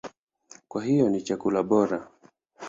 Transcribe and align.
Kwa 0.67 0.83
hiyo 0.83 1.09
ni 1.09 1.21
chakula 1.21 1.63
bora. 1.63 2.07